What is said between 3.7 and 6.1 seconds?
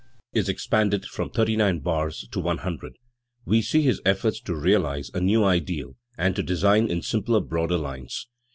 his effort to realise a new ideal,